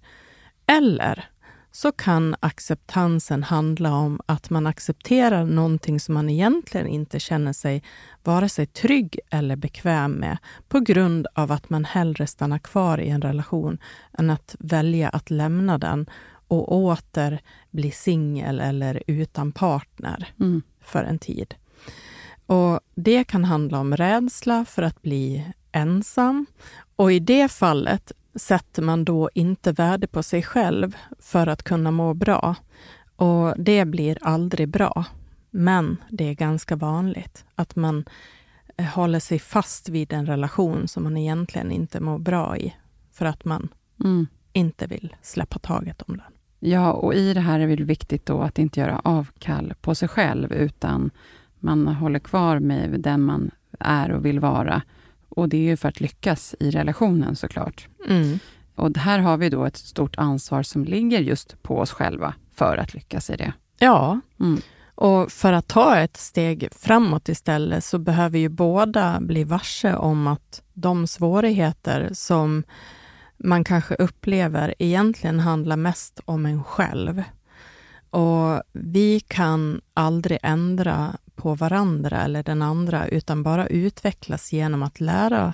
[0.68, 1.31] Eller
[1.72, 7.84] så kan acceptansen handla om att man accepterar någonting som man egentligen inte känner sig
[8.24, 10.38] vare sig trygg eller bekväm med
[10.70, 13.78] på grund av att man hellre stannar kvar i en relation
[14.18, 16.10] än att välja att lämna den
[16.48, 20.62] och åter bli singel eller utan partner mm.
[20.82, 21.56] för en tid.
[22.46, 26.46] Och Det kan handla om rädsla för att bli ensam.
[26.96, 31.92] Och i det fallet sätter man då inte värde på sig själv för att kunna
[31.92, 32.56] må bra.
[33.16, 35.06] Och det blir aldrig bra.
[35.50, 38.06] Men det är ganska vanligt att man
[38.78, 42.76] eh, håller sig fast vid en relation som man egentligen inte mår bra i,
[43.12, 43.68] för att man
[44.04, 44.28] mm.
[44.54, 46.34] inte vill släppa taget om den.
[46.60, 50.08] Ja, och i det här är det viktigt då att inte göra avkall på sig
[50.08, 51.12] själv, utan
[51.60, 54.82] man håller kvar med den man är och vill vara.
[55.32, 57.88] Och det är ju för att lyckas i relationen såklart.
[58.08, 58.40] Mm.
[58.76, 62.78] Och här har vi då ett stort ansvar som ligger just på oss själva för
[62.78, 63.54] att lyckas i det.
[63.80, 64.62] Ja, Mm.
[64.96, 70.28] och för att ta ett steg framåt istället så behöver ju båda bli varse om
[70.28, 72.64] att de svårigheter som
[73.38, 77.24] man kanske upplever egentligen handlar mest om en själv.
[78.10, 85.00] Och vi kan aldrig ändra på varandra eller den andra, utan bara utvecklas genom att
[85.00, 85.54] lära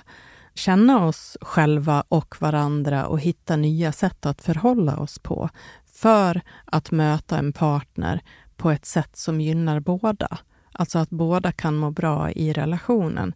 [0.54, 5.48] känna oss själva och varandra och hitta nya sätt att förhålla oss på
[5.94, 8.20] för att möta en partner
[8.56, 10.38] på ett sätt som gynnar båda.
[10.72, 13.32] Alltså att båda kan må bra i relationen.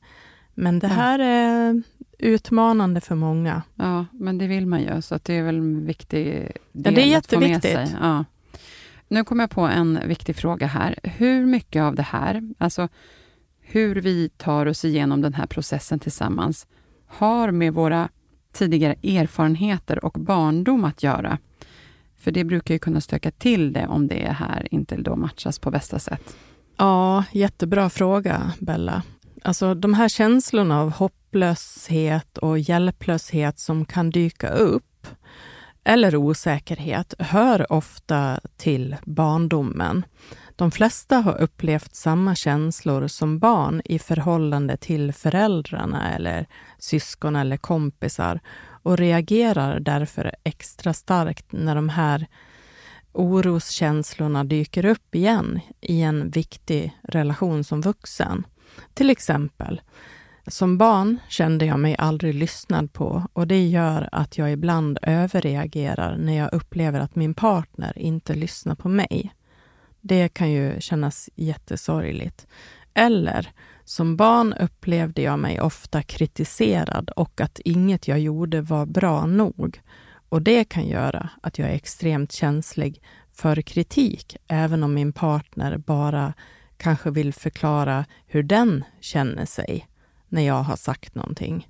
[0.54, 0.92] Men det Ja.
[0.94, 1.82] här är
[2.18, 3.62] utmanande för många.
[3.74, 7.18] Ja, men det vill man ju, så det är väl en viktig del det är
[7.18, 7.88] att få med jätteviktigt.
[7.90, 7.96] sig.
[8.02, 8.24] Ja.
[9.12, 10.98] Nu kommer jag på en viktig fråga här.
[11.02, 12.88] Hur mycket av det här, alltså
[13.60, 16.66] hur vi tar oss igenom den här processen tillsammans,
[17.06, 18.08] har med våra
[18.52, 21.38] tidigare erfarenheter och barndom att göra?
[22.16, 25.70] För det brukar ju kunna stöka till det om det här inte då matchas på
[25.70, 26.36] bästa sätt.
[26.76, 29.02] Ja, jättebra fråga, Bella.
[29.42, 34.84] Alltså de här känslorna av hopplöshet och hjälplöshet som kan dyka upp,
[35.84, 40.04] eller osäkerhet, hör ofta till barndomen.
[40.56, 46.46] De flesta har upplevt samma känslor som barn i förhållande till föräldrarna eller
[46.78, 48.40] syskon eller kompisar
[48.82, 52.26] och reagerar därför extra starkt när de här
[53.12, 58.46] oroskänslorna dyker upp igen i en viktig relation som vuxen.
[58.94, 59.80] Till exempel,
[60.46, 66.16] som barn kände jag mig aldrig lyssnad på och det gör att jag ibland överreagerar
[66.16, 69.34] när jag upplever att min partner inte lyssnar på mig.
[70.00, 72.46] Det kan ju kännas jättesorgligt.
[72.94, 73.52] Eller,
[73.84, 79.80] som barn upplevde jag mig ofta kritiserad och att inget jag gjorde var bra nog.
[80.28, 85.76] Och det kan göra att jag är extremt känslig för kritik, även om min partner
[85.76, 86.32] bara
[86.76, 89.88] kanske vill förklara hur den känner sig
[90.32, 91.66] när jag har sagt någonting.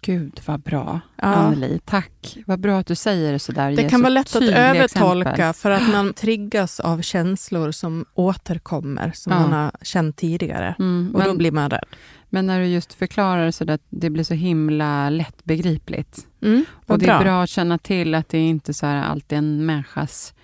[0.00, 1.22] Gud vad bra, Ja.
[1.26, 1.80] Anneli.
[1.84, 2.36] Tack.
[2.46, 3.70] Vad bra att du säger det sådär.
[3.76, 5.54] Det Ge kan så vara lätt att övertolka exempel.
[5.54, 9.40] för att man triggas av känslor som återkommer, som Ja.
[9.40, 10.74] man har känt tidigare.
[10.78, 11.84] Mm, Och då men, blir man rädd.
[12.30, 16.26] men när du just förklarar så att det blir så himla lättbegripligt.
[16.42, 19.38] Mm, Och det är bra att känna till att det är inte så här alltid
[19.38, 20.34] en människas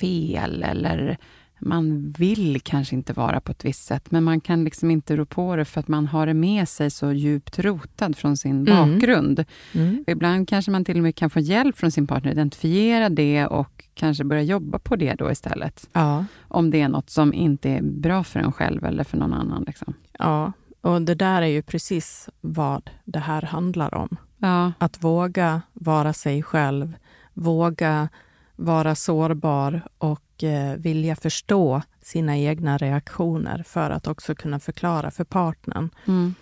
[0.00, 1.18] fel eller
[1.58, 5.24] man vill kanske inte vara på ett visst sätt, men man kan liksom inte rå
[5.24, 8.92] på det för att man har det med sig så djupt rotad från sin Mm.
[8.94, 9.44] bakgrund.
[9.74, 10.04] Mm.
[10.06, 13.84] Ibland kanske man till och med kan få hjälp från sin partner, identifiera det och
[13.94, 15.88] kanske börja jobba på det då istället.
[15.92, 19.32] Ja, Om det är något som inte är bra för en själv eller för någon
[19.32, 19.64] annan.
[19.66, 19.94] Liksom.
[20.18, 24.16] ja, och det där är ju precis vad det här handlar om.
[24.38, 26.92] Ja, Att våga vara sig själv,
[27.34, 28.08] våga
[28.56, 35.24] vara sårbar och eh, vilja förstå sina egna reaktioner för att också kunna förklara för
[35.24, 35.90] partnern.
[36.06, 36.34] mm,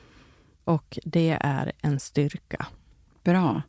[0.65, 2.67] Och det är en styrka.
[3.25, 3.63] bra.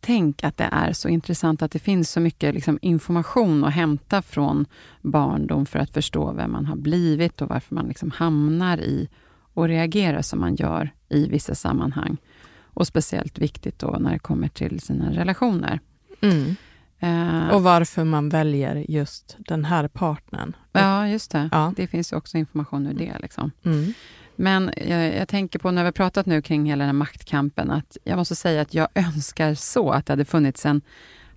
[0.00, 4.22] Tänk att det är så intressant att det finns så mycket liksom, information att hämta
[4.22, 4.66] från
[5.02, 9.08] barndom för att förstå vem man har blivit och varför man liksom hamnar i
[9.54, 12.16] och reagerar som man gör i vissa sammanhang.
[12.62, 15.80] Och speciellt viktigt då när det kommer till sina relationer.
[16.20, 16.54] Mm.
[17.00, 20.56] Eh, Och varför man väljer just den här partnern.
[20.72, 21.48] ja, just det.
[21.52, 21.72] Ja.
[21.76, 23.12] Det finns också information ur det.
[23.20, 23.50] Liksom.
[23.64, 23.92] Mm.
[24.36, 27.70] Men jag, jag tänker på när vi har pratat nu kring hela den här maktkampen,
[27.70, 30.80] att jag måste säga att jag önskar så att det hade funnits en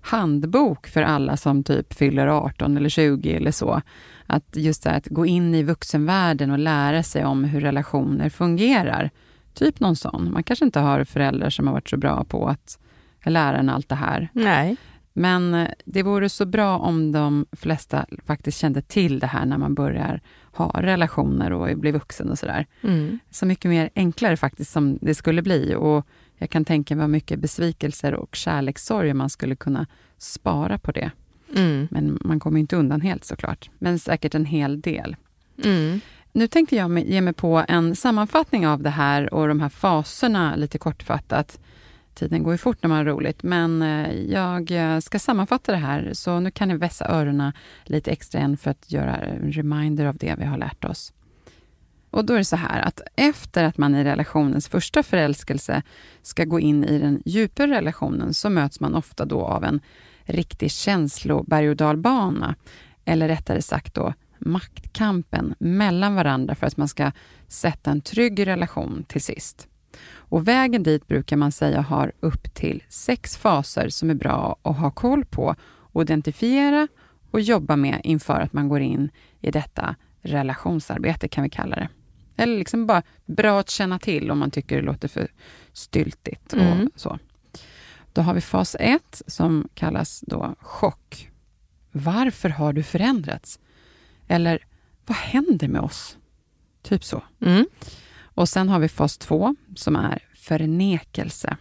[0.00, 3.82] handbok för alla som typ fyller 18 eller 20 eller så.
[4.26, 8.28] Att just det här, att gå in i vuxenvärlden och lära sig om hur relationer
[8.28, 9.10] fungerar.
[9.54, 10.32] Typ någon sån.
[10.32, 12.78] Man kanske inte har föräldrar som har varit så bra på att
[13.24, 14.28] lära en allt det här.
[14.32, 14.76] Nej.
[15.16, 19.58] Men eh, det vore så bra om de flesta faktiskt kände till det här när
[19.58, 20.20] man börjar
[20.52, 22.66] ha relationer och bli vuxen och sådär.
[22.82, 23.18] Mm.
[23.30, 25.74] Så mycket mer enklare faktiskt som det skulle bli.
[25.74, 26.06] Och
[26.38, 29.86] jag kan tänka mig vad mycket besvikelser och kärlekssorger man skulle kunna
[30.18, 31.10] spara på det.
[31.56, 31.88] Mm.
[31.90, 33.70] Men man kommer inte undan helt såklart.
[33.78, 35.16] Men säkert en hel del.
[35.64, 36.00] Mm.
[36.32, 40.56] Nu tänkte jag ge mig på en sammanfattning av det här och de här faserna
[40.56, 41.58] lite kortfattat.
[42.14, 45.78] Tiden går ju fort när man har roligt, men eh, jag eh, ska sammanfatta det
[45.78, 47.52] här, så nu kan ni vässa öronen
[47.84, 51.12] lite extra än för att göra en reminder av det vi har lärt oss.
[52.10, 55.82] Och då är det så här att efter att man i relationens första förälskelse
[56.22, 59.80] ska gå in i den djupare relationen så möts man ofta då av en
[60.24, 62.54] riktig känsloberg och dalbana.
[63.04, 67.12] Eller rättare sagt då maktkampen mellan varandra för att man ska
[67.48, 69.68] sätta en trygg relation till sist.
[70.34, 74.76] Och vägen dit brukar man säga har upp till sex faser som är bra att
[74.76, 76.88] ha koll på, och identifiera
[77.30, 79.10] och jobba med inför att man går in
[79.40, 81.88] i detta relationsarbete kan vi kalla det.
[82.36, 85.28] Eller liksom bara bra att känna till om man tycker det låter för
[85.72, 86.52] styltigt.
[86.52, 86.90] Och mm.
[86.96, 87.18] så.
[88.12, 91.30] Då har vi fas 1 som kallas då chock.
[91.92, 93.58] Varför har du förändrats?
[94.28, 94.66] Eller
[95.06, 96.18] vad händer med oss?
[96.82, 97.22] Typ så.
[97.40, 97.66] Mm.
[98.34, 101.56] Och sen har vi fas 2 som är förnekelse.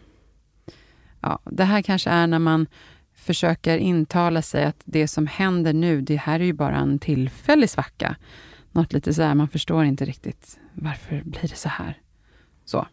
[1.21, 2.67] Ja, det här kanske är när man
[3.15, 7.69] försöker intala sig att det som händer nu, det här är ju bara en tillfällig
[7.69, 8.15] svacka.
[8.71, 11.97] Något lite så här, man förstår inte riktigt varför blir det så här.
[12.65, 12.87] Så.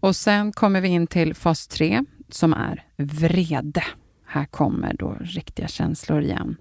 [0.00, 3.84] Och sen kommer vi in till fas 3 som är vrede.
[4.26, 6.56] Här kommer då riktiga känslor igen.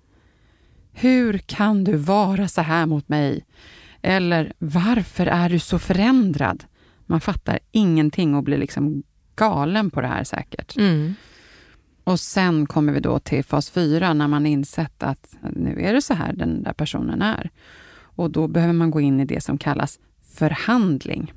[0.91, 3.45] Hur kan du vara så här mot mig?
[4.05, 6.63] Eller varför är du så förändrad?
[7.05, 9.03] Man fattar ingenting och blir liksom
[9.35, 10.77] galen på det här säkert.
[10.77, 11.13] Mm.
[12.03, 16.01] Och sen kommer vi då till fas 4 när man insett att nu är det
[16.01, 17.49] så här den där personen är.
[18.15, 19.99] Och då behöver man gå in i det som kallas
[20.33, 21.33] förhandling.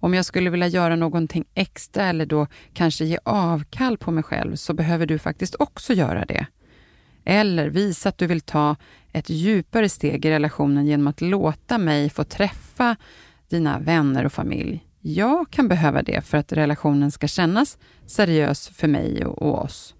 [0.00, 4.56] Om jag skulle vilja göra någonting extra eller då kanske ge avkall på mig själv
[4.56, 6.46] så behöver du faktiskt också göra det.
[7.24, 8.76] Eller visa att du vill ta
[9.12, 12.96] ett djupare steg i relationen genom att låta mig få träffa
[13.48, 14.84] dina vänner och familj.
[15.00, 19.94] Jag kan behöva det för att relationen ska kännas seriös för mig och oss.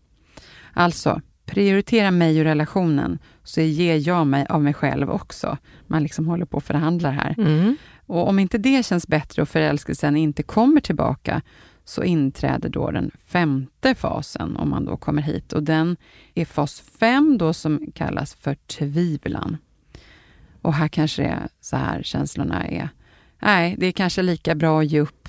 [0.73, 5.59] Alltså, prioritera mig och relationen, så ger jag mig av mig själv också.
[5.87, 7.35] Man liksom håller på och förhandlar här.
[7.39, 7.77] Mm.
[8.07, 11.43] Och om inte det känns bättre och förälskelsen inte kommer tillbaka,
[11.89, 15.53] så inträder då den femte fasen, om man då kommer hit.
[15.53, 15.97] Och den
[16.35, 19.57] är fas 5 då som kallas för tvivlan.
[20.63, 22.89] Och här kanske det är så här känslorna är.
[23.39, 25.29] Nej, det är kanske lika bra att ge upp.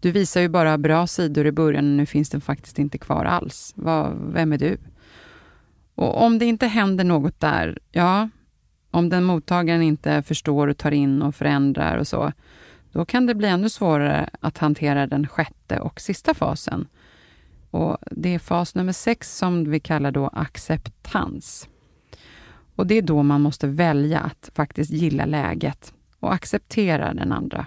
[0.00, 3.24] Du visar ju bara bra sidor i början och nu finns den faktiskt inte kvar
[3.24, 3.72] alls.
[3.76, 4.78] Vad, vem är du?
[5.94, 8.28] Och om det inte händer något där, ja,
[8.90, 12.32] om den mottagaren inte förstår och tar in och förändrar och så,
[12.92, 16.88] då kan det bli ännu svårare att hantera den sjätte och sista fasen.
[17.70, 21.68] Och Det är fas nummer sex som vi kallar då acceptans.
[22.76, 27.66] Och Det är då man måste välja att faktiskt gilla läget och acceptera den andra.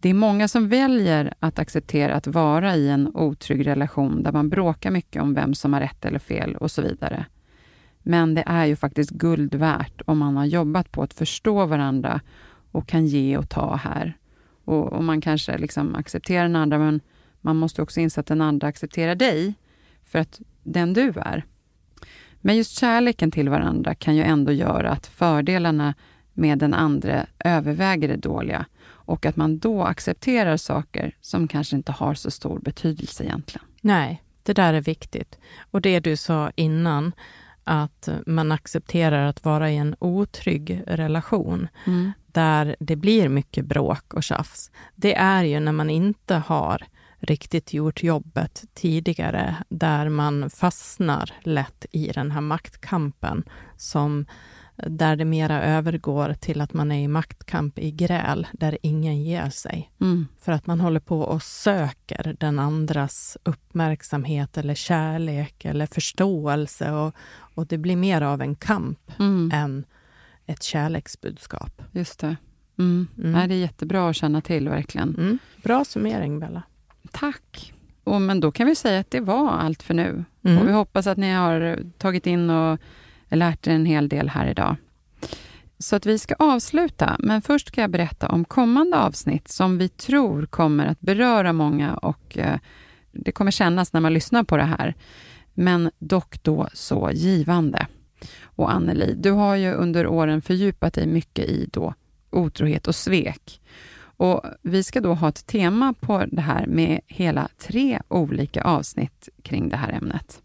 [0.00, 4.48] Det är många som väljer att acceptera att vara i en otrygg relation där man
[4.48, 7.26] bråkar mycket om vem som har rätt eller fel och så vidare.
[8.02, 12.20] Men det är ju faktiskt guld värt om man har jobbat på att förstå varandra
[12.76, 14.16] och kan ge och ta här.
[14.64, 17.00] Och, och man kanske liksom accepterar den andra, men
[17.40, 19.54] man måste också inse att den andra accepterar dig
[20.04, 21.44] för att den du är.
[22.40, 25.94] Men just kärleken till varandra kan ju ändå göra att fördelarna
[26.32, 31.92] med den andra överväger det dåliga och att man då accepterar saker som kanske inte
[31.92, 33.66] har så stor betydelse egentligen.
[33.80, 35.38] Nej, det där är viktigt.
[35.70, 37.12] Och det du sa innan,
[37.64, 42.12] att man accepterar att vara i en otrygg relation, mm.
[42.36, 44.70] Där det blir mycket bråk och tjafs.
[44.94, 46.86] Det är ju när man inte har
[47.18, 53.44] riktigt gjort jobbet tidigare, där man fastnar lätt i den här maktkampen
[53.76, 54.26] som
[54.76, 59.50] där det mera övergår till att man är i maktkamp i gräl, där ingen ger
[59.50, 59.92] sig.
[60.00, 60.26] Mm.
[60.40, 67.14] För att man håller på och söker den andras uppmärksamhet eller kärlek eller förståelse och,
[67.54, 69.50] och det blir mer av en kamp mm.
[69.54, 69.84] än
[70.46, 71.82] ett kärleksbudskap.
[71.92, 72.36] Just det.
[72.78, 73.08] Mm.
[73.18, 73.32] Mm.
[73.32, 75.14] Nej, det är jättebra att känna till, verkligen.
[75.14, 75.38] Mm.
[75.62, 76.62] Bra summering, Bella.
[77.10, 77.72] Tack.
[78.04, 80.24] Och, men då kan vi säga att det var allt för nu.
[80.42, 80.58] Mm.
[80.58, 82.78] Och vi hoppas att ni har tagit in och
[83.28, 84.76] lärt er en hel del här idag.
[85.78, 89.88] Så att vi ska avsluta, men först ska jag berätta om kommande avsnitt som vi
[89.88, 92.58] tror kommer att beröra många och eh,
[93.12, 94.94] det kommer kännas när man lyssnar på det här.
[95.54, 97.86] Men dock då så givande.
[98.42, 101.94] Och Anneli, du har ju under åren fördjupat dig mycket i då
[102.30, 103.60] otrohet och svek.
[104.18, 109.28] Och Vi ska då ha ett tema på det här med hela tre olika avsnitt
[109.42, 110.42] kring det här ämnet.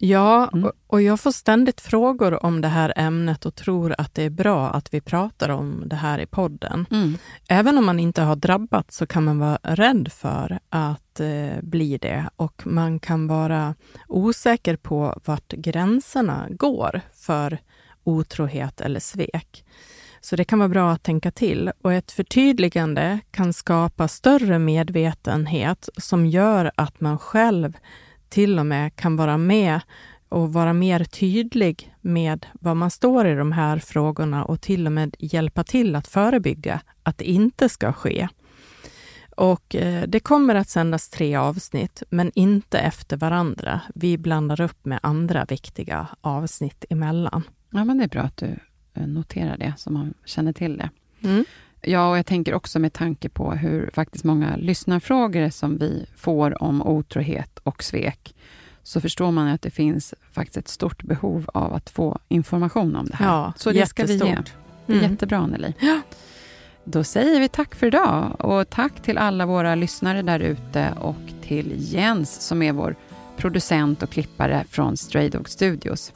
[0.00, 0.70] Ja, mm.
[0.86, 4.70] och jag får ständigt frågor om det här ämnet och tror att det är bra
[4.70, 6.86] att vi pratar om det här i podden.
[6.90, 7.18] Mm.
[7.48, 11.98] Även om man inte har drabbats så kan man vara rädd för att eh, bli
[11.98, 13.74] det och man kan vara
[14.08, 17.58] osäker på vart gränserna går för
[18.04, 19.64] otrohet eller svek.
[20.20, 25.88] Så det kan vara bra att tänka till och ett förtydligande kan skapa större medvetenhet
[25.96, 27.76] som gör att man själv
[28.28, 29.80] till och med kan vara med
[30.28, 34.92] och vara mer tydlig med var man står i de här frågorna och till och
[34.92, 38.28] med hjälpa till att förebygga att det inte ska ske.
[39.36, 43.80] Och eh, det kommer att sändas tre avsnitt, men inte efter varandra.
[43.94, 47.42] Vi blandar upp med andra viktiga avsnitt emellan.
[47.70, 48.56] Ja, men det är bra att du
[48.94, 50.90] eh, noterar det, så man känner till det.
[51.28, 51.44] Mm.
[51.82, 56.62] Ja, och jag tänker också med tanke på hur faktiskt många lyssnarfrågor som vi får
[56.62, 58.34] om otrohet och svek,
[58.82, 63.06] så förstår man att det finns faktiskt ett stort behov av att få information om
[63.06, 63.26] det här.
[63.26, 64.18] Ja, så det ska vi ge.
[64.86, 65.10] Det är Mm.
[65.10, 65.74] jättebra, Anneli.
[65.80, 66.00] Ja.
[66.88, 71.16] Då säger vi tack för idag och tack till alla våra lyssnare där ute och
[71.42, 72.96] till Jens som är vår
[73.36, 76.12] producent och klippare från Stray Dog Studios.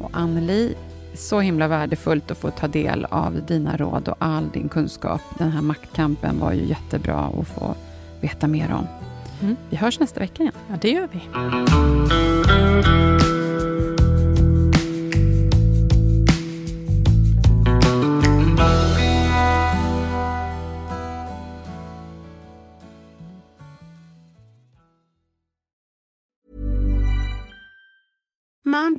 [0.00, 0.74] Och Anneli,
[1.14, 5.20] så himla värdefullt att få ta del av dina råd och all din kunskap.
[5.38, 7.74] Den här maktkampen var ju jättebra att få
[8.20, 8.86] veta mer om.
[9.42, 9.56] Mm.
[9.70, 10.54] Vi hörs nästa vecka igen.
[10.68, 11.20] Ja, det gör vi.